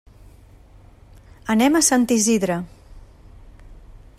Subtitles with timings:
[1.55, 2.57] Anem a Sant Isidre.